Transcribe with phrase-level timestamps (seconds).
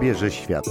[0.00, 0.64] obierze świat.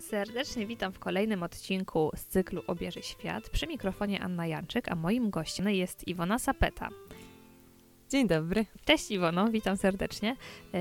[0.00, 3.50] Serdecznie witam w kolejnym odcinku z cyklu Obierze Świat.
[3.50, 6.88] Przy mikrofonie Anna Janczyk, a moim gościem jest Iwona Sapeta.
[8.08, 8.66] Dzień dobry.
[8.84, 10.36] Cześć Iwono, witam serdecznie.
[10.74, 10.78] E,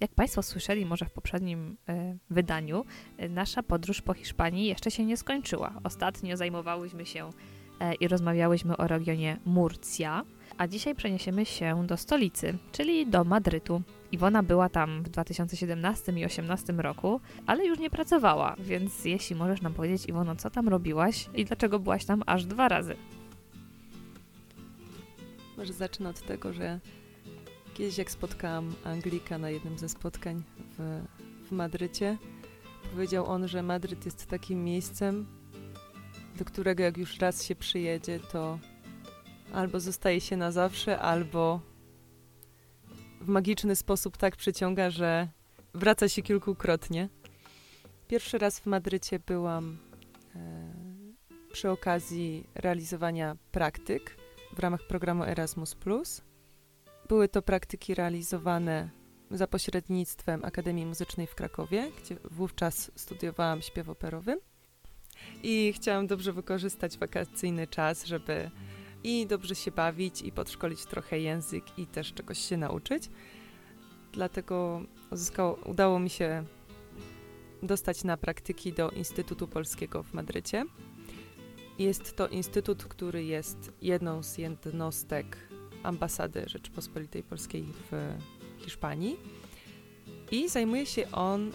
[0.00, 2.84] jak Państwo słyszeli może w poprzednim e, wydaniu,
[3.18, 5.80] e, nasza podróż po Hiszpanii jeszcze się nie skończyła.
[5.84, 7.30] Ostatnio zajmowałyśmy się
[8.00, 10.24] i rozmawiałyśmy o regionie Murcia,
[10.58, 13.82] a dzisiaj przeniesiemy się do stolicy, czyli do Madrytu.
[14.12, 19.62] Iwona była tam w 2017 i 2018 roku, ale już nie pracowała, więc jeśli możesz
[19.62, 22.96] nam powiedzieć, Iwono, co tam robiłaś i dlaczego byłaś tam aż dwa razy?
[25.56, 26.80] Może zacznę od tego, że
[27.74, 30.42] kiedyś jak spotkałam Anglika na jednym ze spotkań
[30.78, 31.02] w,
[31.48, 32.18] w Madrycie,
[32.92, 35.26] powiedział on, że Madryt jest takim miejscem,
[36.38, 38.58] do którego jak już raz się przyjedzie, to
[39.52, 41.60] albo zostaje się na zawsze, albo
[43.20, 45.28] w magiczny sposób tak przyciąga, że
[45.74, 47.08] wraca się kilkukrotnie.
[48.08, 49.78] Pierwszy raz w Madrycie byłam
[50.34, 50.72] e,
[51.52, 54.16] przy okazji realizowania praktyk
[54.52, 55.76] w ramach programu Erasmus.
[57.08, 58.90] Były to praktyki realizowane
[59.30, 64.40] za pośrednictwem Akademii Muzycznej w Krakowie, gdzie wówczas studiowałam śpiew operowy.
[65.48, 68.50] I chciałam dobrze wykorzystać wakacyjny czas, żeby
[69.04, 73.10] i dobrze się bawić, i podszkolić trochę język, i też czegoś się nauczyć.
[74.12, 76.44] Dlatego uzyskało, udało mi się
[77.62, 80.64] dostać na praktyki do Instytutu Polskiego w Madrycie.
[81.78, 85.36] Jest to instytut, który jest jedną z jednostek
[85.82, 88.14] ambasady Rzeczypospolitej Polskiej w
[88.58, 89.16] Hiszpanii
[90.30, 91.52] i zajmuje się on,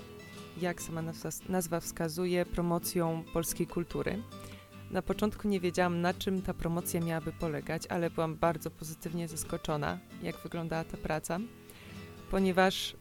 [0.57, 1.03] jak sama
[1.49, 4.23] nazwa wskazuje, promocją polskiej kultury.
[4.91, 9.99] Na początku nie wiedziałam, na czym ta promocja miałaby polegać, ale byłam bardzo pozytywnie zaskoczona,
[10.23, 11.39] jak wyglądała ta praca,
[12.31, 12.95] ponieważ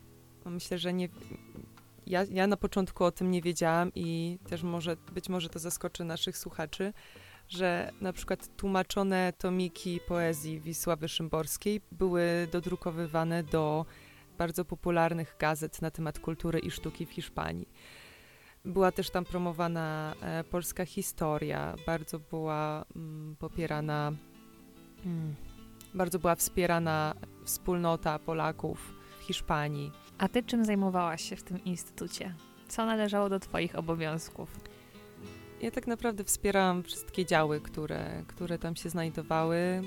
[0.44, 1.08] myślę, że nie,
[2.06, 6.04] ja, ja na początku o tym nie wiedziałam i też może, być może to zaskoczy
[6.04, 6.92] naszych słuchaczy,
[7.48, 13.86] że na przykład tłumaczone tomiki poezji Wisławy Szymborskiej były dodrukowywane do
[14.40, 17.68] bardzo popularnych gazet na temat kultury i sztuki w Hiszpanii.
[18.64, 24.12] Była też tam promowana e, polska historia, bardzo była mm, popierana,
[25.06, 25.34] mm,
[25.94, 27.14] bardzo była wspierana
[27.44, 29.92] wspólnota Polaków w Hiszpanii.
[30.18, 32.34] A ty czym zajmowałaś się w tym instytucie?
[32.68, 34.60] Co należało do Twoich obowiązków?
[35.60, 39.82] Ja tak naprawdę wspierałam wszystkie działy, które, które tam się znajdowały.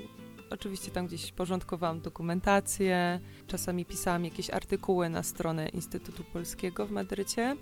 [0.54, 7.58] Oczywiście tam gdzieś porządkowałam dokumentację, czasami pisałam jakieś artykuły na stronę Instytutu Polskiego w Madrycie.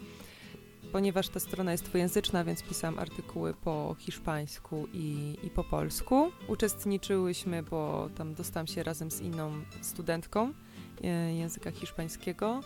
[0.91, 6.31] Ponieważ ta strona jest dwujęzyczna, więc pisałam artykuły po hiszpańsku i, i po polsku.
[6.47, 10.53] Uczestniczyłyśmy, bo tam dostałam się razem z inną studentką
[11.03, 12.61] e, języka hiszpańskiego.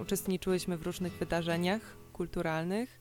[0.00, 3.00] Uczestniczyłyśmy w różnych wydarzeniach kulturalnych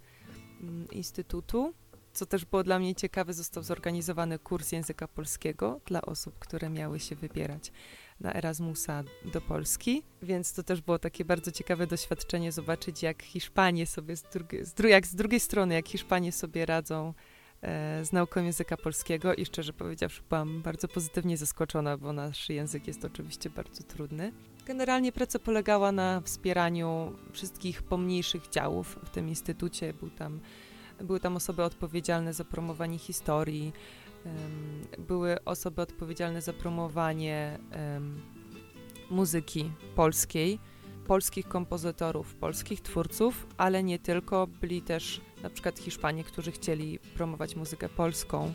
[0.62, 1.74] mm, Instytutu.
[2.14, 7.00] Co też było dla mnie ciekawe, został zorganizowany kurs języka polskiego dla osób, które miały
[7.00, 7.72] się wybierać
[8.20, 13.88] na Erasmusa do Polski, więc to też było takie bardzo ciekawe doświadczenie zobaczyć, jak Hiszpanie
[13.88, 14.24] sobie, z
[14.62, 17.14] z jak z drugiej strony, jak Hiszpanie sobie radzą
[17.62, 22.88] e, z nauką języka polskiego i szczerze powiedziawszy byłam bardzo pozytywnie zaskoczona, bo nasz język
[22.88, 24.32] jest oczywiście bardzo trudny.
[24.66, 29.94] Generalnie praca polegała na wspieraniu wszystkich pomniejszych działów w tym instytucie.
[29.94, 30.40] Był tam,
[31.04, 33.74] były tam osoby odpowiedzialne za promowanie historii,
[35.00, 37.60] były osoby odpowiedzialne za promowanie
[39.10, 40.60] muzyki polskiej,
[41.08, 44.48] polskich kompozytorów, polskich twórców, ale nie tylko.
[44.48, 48.54] Byli też na przykład Hiszpanie, którzy chcieli promować muzykę polską.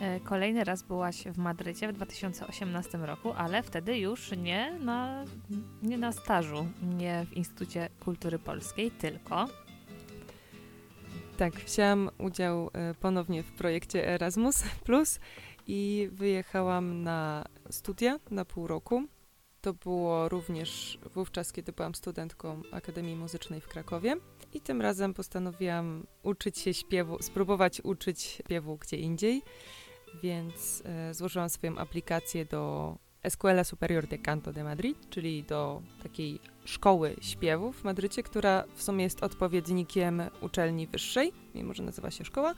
[0.00, 5.24] E, kolejny raz byłaś w Madrycie w 2018 roku, ale wtedy już nie na,
[5.82, 9.48] nie na stażu, nie w Instytucie Kultury Polskiej, tylko
[11.36, 15.20] tak, wzięłam udział e, ponownie w projekcie Erasmus Plus
[15.66, 19.02] i wyjechałam na studia na pół roku.
[19.60, 24.16] To było również wówczas, kiedy byłam studentką Akademii Muzycznej w Krakowie.
[24.52, 29.42] I tym razem postanowiłam uczyć się śpiewu, spróbować uczyć śpiewu gdzie indziej,
[30.22, 36.40] więc e, złożyłam swoją aplikację do Escuela Superior de Canto de Madrid, czyli do takiej
[36.64, 42.24] szkoły śpiewu w Madrycie, która w sumie jest odpowiednikiem uczelni wyższej, mimo że nazywa się
[42.24, 42.54] szkoła.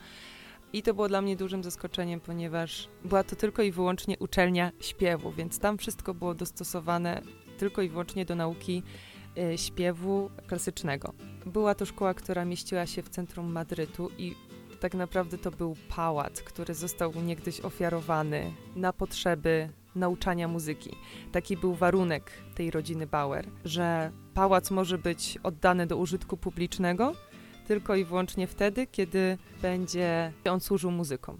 [0.73, 5.31] I to było dla mnie dużym zaskoczeniem, ponieważ była to tylko i wyłącznie uczelnia śpiewu,
[5.31, 7.21] więc tam wszystko było dostosowane
[7.57, 8.83] tylko i wyłącznie do nauki
[9.37, 11.13] y, śpiewu klasycznego.
[11.45, 14.35] Była to szkoła, która mieściła się w centrum Madrytu i
[14.79, 20.95] tak naprawdę to był pałac, który został niegdyś ofiarowany na potrzeby nauczania muzyki.
[21.31, 27.13] Taki był warunek tej rodziny Bauer, że pałac może być oddany do użytku publicznego
[27.67, 31.39] tylko i wyłącznie wtedy, kiedy będzie on służył muzykom.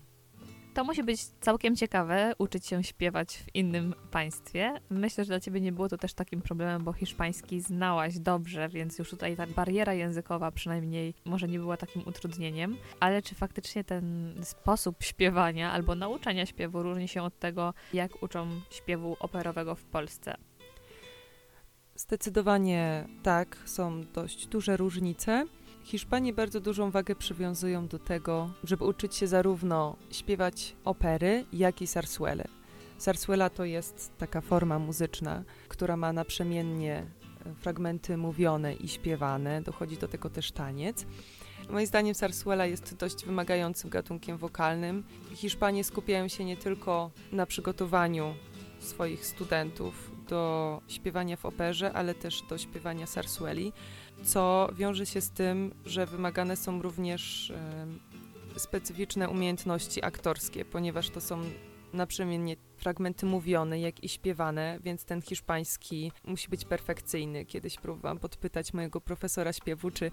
[0.77, 4.73] To musi być całkiem ciekawe, uczyć się śpiewać w innym państwie.
[4.89, 8.99] Myślę, że dla ciebie nie było to też takim problemem, bo hiszpański znałaś dobrze, więc
[8.99, 12.77] już tutaj ta bariera językowa przynajmniej może nie była takim utrudnieniem.
[12.99, 18.47] Ale czy faktycznie ten sposób śpiewania albo nauczania śpiewu różni się od tego, jak uczą
[18.69, 20.35] śpiewu operowego w Polsce?
[21.95, 25.45] Zdecydowanie tak, są dość duże różnice.
[25.87, 31.87] Hiszpanie bardzo dużą wagę przywiązują do tego, żeby uczyć się zarówno śpiewać opery, jak i
[31.87, 32.47] sarsuele.
[32.97, 37.05] Sarsuela to jest taka forma muzyczna, która ma naprzemiennie
[37.45, 41.05] e, fragmenty mówione i śpiewane, dochodzi do tego też taniec.
[41.69, 45.03] Moim zdaniem sarsuela jest dość wymagającym gatunkiem wokalnym.
[45.35, 48.33] Hiszpanie skupiają się nie tylko na przygotowaniu
[48.79, 53.73] swoich studentów do śpiewania w operze, ale też do śpiewania sarsueli
[54.23, 57.53] co wiąże się z tym, że wymagane są również
[58.57, 61.41] specyficzne umiejętności aktorskie, ponieważ to są
[61.93, 67.45] naprzemiennie fragmenty mówione, jak i śpiewane, więc ten hiszpański musi być perfekcyjny.
[67.45, 70.11] Kiedyś próbowałam podpytać mojego profesora śpiewu, czy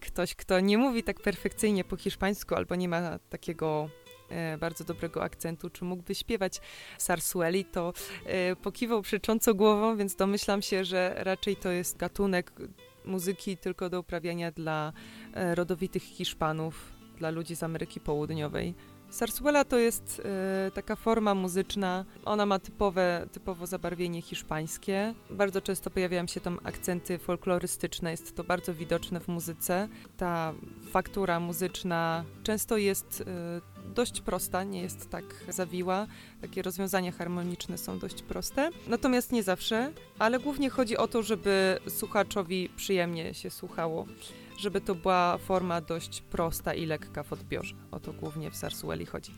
[0.00, 3.88] ktoś, kto nie mówi tak perfekcyjnie po hiszpańsku albo nie ma takiego
[4.28, 6.60] e, bardzo dobrego akcentu, czy mógłby śpiewać
[6.98, 7.92] sarsueli, to
[8.26, 12.52] e, pokiwał przecząco głową, więc domyślam się, że raczej to jest gatunek
[13.04, 14.92] muzyki tylko do uprawiania dla
[15.34, 18.74] e, rodowitych Hiszpanów, dla ludzi z Ameryki Południowej.
[19.10, 25.14] Sarsuela to jest e, taka forma muzyczna, ona ma typowe, typowo zabarwienie hiszpańskie.
[25.30, 29.88] Bardzo często pojawiają się tam akcenty folklorystyczne, jest to bardzo widoczne w muzyce.
[30.16, 30.54] Ta
[30.90, 36.06] faktura muzyczna często jest e, dość prosta, nie jest tak zawiła.
[36.40, 38.70] Takie rozwiązania harmoniczne są dość proste.
[38.88, 44.06] Natomiast nie zawsze, ale głównie chodzi o to, żeby słuchaczowi przyjemnie się słuchało.
[44.58, 47.74] Żeby to była forma dość prosta i lekka w odbiorze.
[47.90, 49.32] O to głównie w Sarsueli chodzi.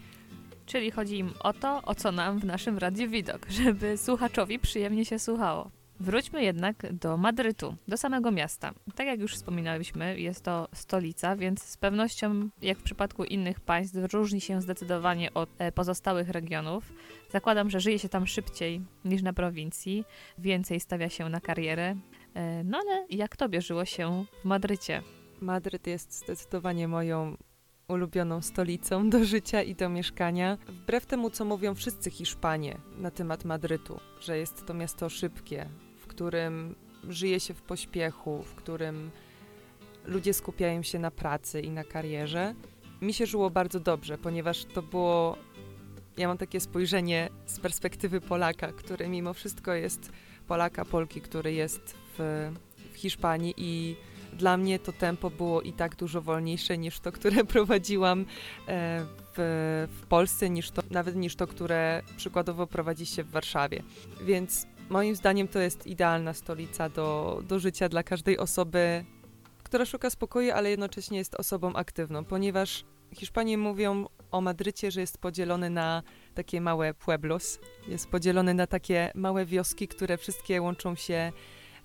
[0.66, 5.04] Czyli chodzi im o to, o co nam w naszym radiu widok, żeby słuchaczowi przyjemnie
[5.04, 5.70] się słuchało.
[6.00, 8.72] Wróćmy jednak do Madrytu, do samego miasta.
[8.94, 13.96] Tak jak już wspominaliśmy, jest to stolica, więc z pewnością, jak w przypadku innych państw,
[14.12, 16.92] różni się zdecydowanie od e, pozostałych regionów.
[17.30, 20.04] Zakładam, że żyje się tam szybciej niż na prowincji,
[20.38, 21.96] więcej stawia się na karierę.
[22.34, 25.02] E, no ale jak tobie żyło się w Madrycie?
[25.40, 27.36] Madryt jest zdecydowanie moją
[27.88, 30.58] ulubioną stolicą do życia i do mieszkania.
[30.68, 35.68] Wbrew temu, co mówią wszyscy Hiszpanie na temat Madrytu, że jest to miasto szybkie,
[36.16, 36.74] którym
[37.08, 39.10] żyje się w pośpiechu, w którym
[40.04, 42.54] ludzie skupiają się na pracy i na karierze.
[43.02, 45.36] Mi się żyło bardzo dobrze, ponieważ to było.
[46.16, 50.12] Ja mam takie spojrzenie z perspektywy Polaka, który mimo wszystko jest
[50.48, 52.50] Polaka, Polki, który jest w,
[52.92, 53.96] w Hiszpanii i
[54.32, 58.24] dla mnie to tempo było i tak dużo wolniejsze niż to, które prowadziłam e,
[59.36, 63.82] w, w Polsce, niż to, nawet niż to, które przykładowo prowadzi się w Warszawie.
[64.24, 69.04] Więc Moim zdaniem to jest idealna stolica do, do życia dla każdej osoby,
[69.62, 75.18] która szuka spokoju, ale jednocześnie jest osobą aktywną, ponieważ Hiszpanie mówią o Madrycie, że jest
[75.18, 76.02] podzielony na
[76.34, 81.32] takie małe pueblos, jest podzielony na takie małe wioski, które wszystkie łączą się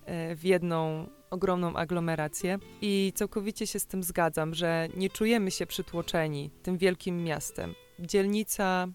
[0.04, 5.66] e, w jedną ogromną aglomerację i całkowicie się z tym zgadzam, że nie czujemy się
[5.66, 7.74] przytłoczeni tym wielkim miastem.
[7.98, 8.88] Dzielnica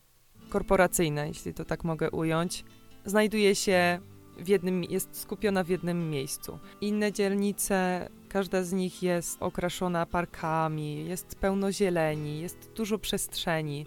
[0.50, 2.64] korporacyjna, jeśli to tak mogę ująć,
[3.08, 4.00] znajduje się
[4.38, 6.60] w jednym, jest skupiona w jednym miejscu.
[6.82, 13.86] Inne dzielnice, każda z nich jest okraszona parkami, jest pełno zieleni, jest dużo przestrzeni.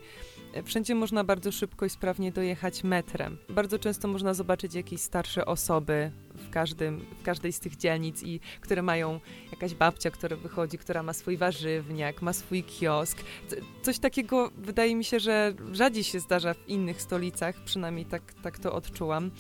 [0.64, 3.38] Wszędzie można bardzo szybko i sprawnie dojechać metrem.
[3.49, 8.40] Bardzo często można zobaczyć jakieś starsze osoby w, każdym, w każdej z tych dzielnic, i
[8.61, 9.21] które mają
[9.52, 13.19] jakaś babcia, która wychodzi, która ma swój warzywniak, ma swój kiosk.
[13.83, 18.59] Coś takiego wydaje mi się, że rzadziej się zdarza w innych stolicach, przynajmniej tak, tak
[18.59, 19.30] to odczułam,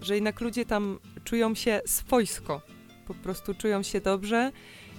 [0.00, 2.62] że jednak ludzie tam czują się swojsko,
[3.06, 4.52] po prostu czują się dobrze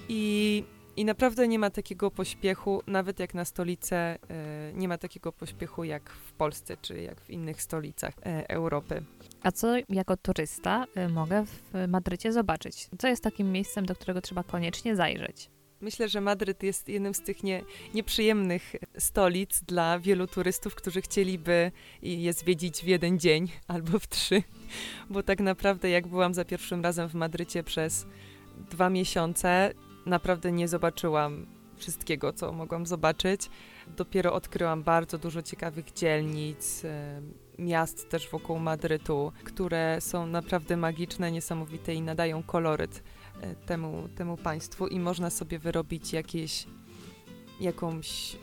[0.09, 0.63] i
[0.99, 4.17] i naprawdę nie ma takiego pośpiechu, nawet jak na stolicę, e,
[4.73, 9.03] nie ma takiego pośpiechu jak w Polsce czy jak w innych stolicach e, Europy.
[9.43, 12.89] A co jako turysta e, mogę w Madrycie zobaczyć?
[12.99, 15.49] Co jest takim miejscem, do którego trzeba koniecznie zajrzeć?
[15.81, 17.63] Myślę, że Madryt jest jednym z tych nie,
[17.93, 24.43] nieprzyjemnych stolic dla wielu turystów, którzy chcieliby je zwiedzić w jeden dzień albo w trzy,
[25.09, 28.07] bo tak naprawdę jak byłam za pierwszym razem w Madrycie przez
[28.71, 29.73] dwa miesiące,
[30.09, 31.45] naprawdę nie zobaczyłam
[31.79, 33.49] wszystkiego, co mogłam zobaczyć.
[33.97, 37.21] Dopiero odkryłam bardzo dużo ciekawych dzielnic, e,
[37.59, 43.03] miast też wokół Madrytu, które są naprawdę magiczne, niesamowite i nadają koloryt
[43.41, 46.65] e, temu, temu państwu i można sobie wyrobić jakieś,
[47.59, 48.37] jakąś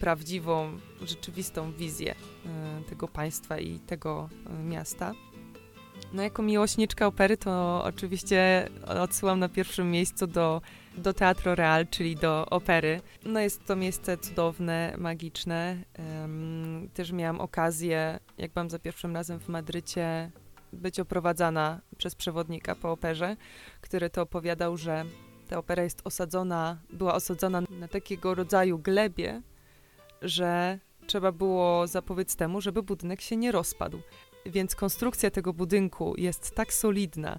[0.00, 2.14] prawdziwą, rzeczywistą wizję
[2.46, 4.28] e, tego państwa i tego
[4.64, 5.12] miasta.
[6.12, 10.60] No jako miłośniczka opery to oczywiście odsyłam na pierwszym miejscu do,
[10.96, 13.00] do Teatro Real, czyli do opery.
[13.24, 15.76] No jest to miejsce cudowne, magiczne.
[15.98, 20.30] Um, też miałam okazję, jak byłam za pierwszym razem w Madrycie,
[20.72, 23.36] być oprowadzana przez przewodnika po operze,
[23.80, 25.04] który to opowiadał, że
[25.48, 29.42] ta opera jest osadzona, była osadzona na takiego rodzaju glebie,
[30.22, 34.00] że trzeba było zapobiec temu, żeby budynek się nie rozpadł.
[34.46, 37.38] Więc konstrukcja tego budynku jest tak solidna,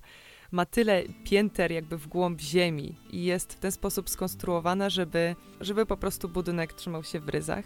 [0.52, 5.86] ma tyle pięter jakby w głąb ziemi i jest w ten sposób skonstruowana, żeby, żeby
[5.86, 7.66] po prostu budynek trzymał się w ryzach.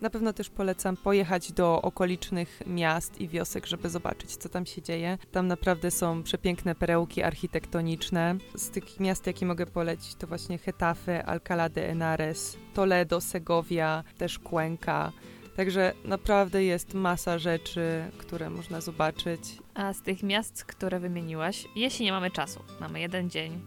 [0.00, 4.82] Na pewno też polecam pojechać do okolicznych miast i wiosek, żeby zobaczyć, co tam się
[4.82, 5.18] dzieje.
[5.32, 8.36] Tam naprawdę są przepiękne perełki architektoniczne.
[8.54, 14.38] Z tych miast, jakie mogę polecić, to właśnie Getafe, Alcalá de Henares, Toledo, Segovia, też
[14.38, 15.12] Cuenca.
[15.56, 19.40] Także naprawdę jest masa rzeczy, które można zobaczyć.
[19.74, 23.60] A z tych miast, które wymieniłaś, jeśli nie mamy czasu, mamy jeden dzień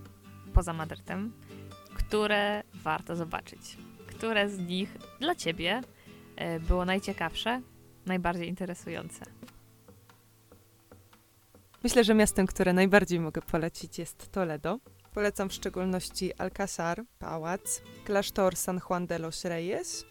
[0.53, 1.33] poza Madrytem,
[1.95, 3.77] które warto zobaczyć?
[4.07, 5.81] Które z nich dla Ciebie
[6.35, 7.61] e, było najciekawsze,
[8.05, 9.25] najbardziej interesujące?
[11.83, 14.79] Myślę, że miastem, które najbardziej mogę polecić jest Toledo.
[15.13, 20.05] Polecam w szczególności Alcázar, pałac, klasztor San Juan de los Reyes,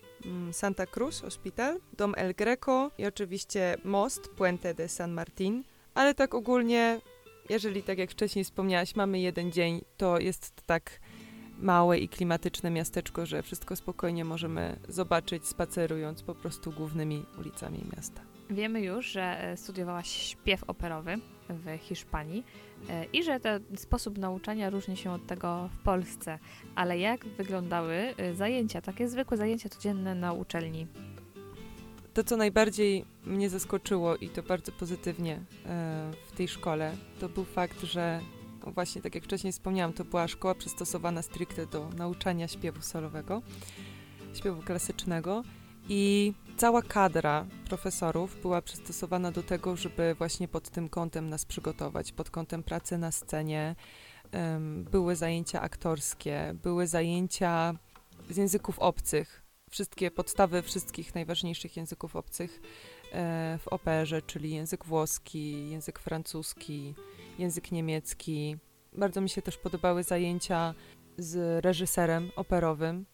[0.52, 5.64] Santa Cruz Hospital, Dom El Greco i oczywiście most Puente de San Martin.
[5.94, 7.00] Ale tak ogólnie,
[7.48, 11.00] jeżeli tak jak wcześniej wspomniałaś, mamy jeden dzień, to jest tak
[11.58, 18.33] małe i klimatyczne miasteczko, że wszystko spokojnie możemy zobaczyć spacerując po prostu głównymi ulicami miasta.
[18.50, 21.16] Wiemy już, że e, studiowałaś śpiew operowy
[21.48, 22.44] w Hiszpanii
[22.88, 26.38] e, i że ten sposób nauczania różni się od tego w Polsce.
[26.74, 30.86] Ale jak wyglądały e, zajęcia, takie zwykłe zajęcia codzienne na uczelni?
[32.14, 35.40] To, co najbardziej mnie zaskoczyło i to bardzo pozytywnie
[36.26, 38.20] w tej szkole, to był fakt, że
[38.66, 43.42] no właśnie tak jak wcześniej wspomniałam, to była szkoła przystosowana stricte do nauczania śpiewu solowego,
[44.34, 45.42] śpiewu klasycznego
[45.88, 52.12] i cała kadra profesorów była przystosowana do tego, żeby właśnie pod tym kątem nas przygotować,
[52.12, 53.76] pod kątem pracy na scenie.
[54.90, 57.74] Były zajęcia aktorskie, były zajęcia
[58.30, 62.60] z języków obcych, wszystkie podstawy wszystkich najważniejszych języków obcych
[63.12, 66.94] e, w operze, czyli język włoski, język francuski,
[67.38, 68.56] język niemiecki.
[68.92, 70.74] Bardzo mi się też podobały zajęcia
[71.18, 73.06] z reżyserem operowym.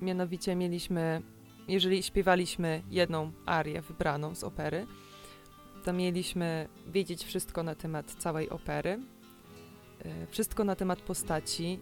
[0.00, 1.22] Mianowicie mieliśmy
[1.68, 4.86] jeżeli śpiewaliśmy jedną arię wybraną z opery,
[5.84, 9.00] to mieliśmy wiedzieć wszystko na temat całej opery,
[10.04, 11.80] e, wszystko na temat postaci.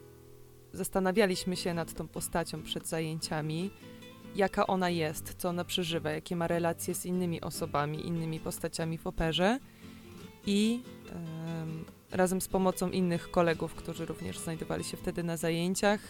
[0.73, 3.71] Zastanawialiśmy się nad tą postacią przed zajęciami,
[4.35, 9.07] jaka ona jest, co ona przeżywa, jakie ma relacje z innymi osobami, innymi postaciami w
[9.07, 9.59] operze
[10.47, 10.83] i
[12.12, 16.01] razem z pomocą innych kolegów, którzy również znajdowali się wtedy na zajęciach,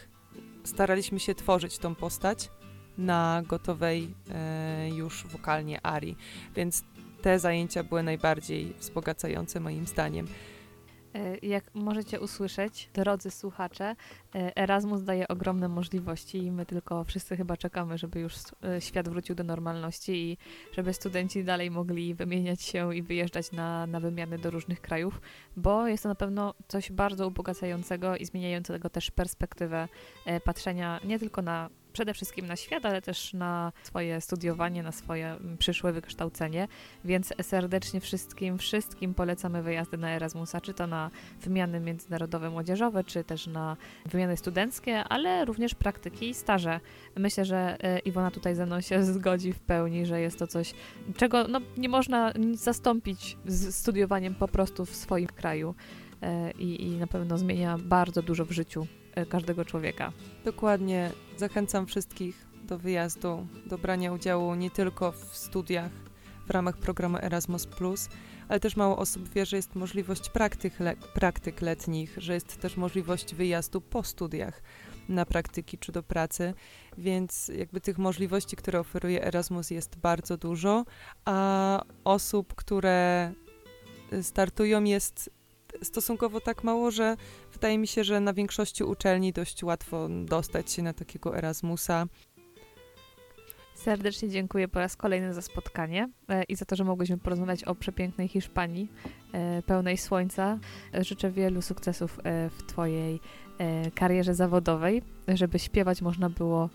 [0.64, 2.50] staraliśmy się tworzyć tą postać
[2.98, 6.16] na gotowej e, już wokalnie arii.
[6.54, 6.84] Więc
[7.22, 10.26] te zajęcia były najbardziej wzbogacające moim zdaniem.
[11.14, 13.96] E, jak możecie usłyszeć, drodzy słuchacze,
[14.34, 18.34] e, Erasmus daje ogromne możliwości i my tylko wszyscy chyba czekamy, żeby już
[18.78, 20.38] świat wrócił do normalności i
[20.72, 25.20] żeby studenci dalej mogli wymieniać się i wyjeżdżać na, na wymiany do różnych krajów,
[25.56, 29.88] bo jest to na pewno coś bardzo ubogacającego i zmieniającego też perspektywę
[30.44, 35.26] patrzenia nie tylko na przede wszystkim na świat, ale też na swoje studiowanie, na swoje
[35.26, 36.68] mm, przyszłe wykształcenie,
[37.04, 41.10] więc serdecznie wszystkim, wszystkim polecamy wyjazdy na Erasmusa, czy to na
[41.42, 46.80] wymiany międzynarodowe młodzieżowe, czy też na wymiany studenckie, ale również praktyki i staże.
[47.16, 50.74] Myślę, że e, Iwona tutaj ze mną się zgodzi w pełni, że jest to coś,
[51.16, 55.74] czego no, nie można zastąpić z studiowaniem po prostu w swoim kraju.
[56.22, 58.86] E, I, i na pewno zmienia bardzo dużo w życiu
[59.28, 60.12] każdego człowieka.
[60.44, 61.10] Dokładnie.
[61.36, 65.90] Zachęcam wszystkich do wyjazdu, do brania udziału nie tylko w studiach
[66.46, 67.68] w ramach programu Erasmus,
[68.48, 72.76] ale też mało osób wie, że jest możliwość praktyk, le praktyk letnich, że jest też
[72.76, 74.62] możliwość wyjazdu po studiach
[75.08, 76.54] na praktyki czy do pracy,
[76.98, 80.84] więc jakby tych możliwości, które oferuje Erasmus jest bardzo dużo,
[81.24, 83.32] a osób, które
[84.22, 85.30] startują jest
[85.82, 87.16] stosunkowo tak mało, że
[87.62, 92.06] wydaje mi się, że na większości uczelni dość łatwo dostać się na takiego Erasmusa.
[93.74, 97.74] Serdecznie dziękuję po raz kolejny za spotkanie e, i za to, że mogłyśmy porozmawiać o
[97.74, 98.88] przepięknej Hiszpanii,
[99.32, 100.58] e, pełnej słońca.
[101.00, 103.20] Życzę wielu sukcesów e, w Twojej
[103.94, 106.68] karierze zawodowej, żeby śpiewać można było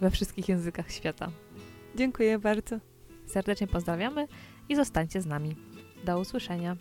[0.00, 1.30] we wszystkich językach świata.
[1.96, 2.76] Dziękuję bardzo.
[3.26, 4.28] Serdecznie pozdrawiamy
[4.68, 5.56] i zostańcie z nami.
[6.04, 6.76] Do usłyszenia.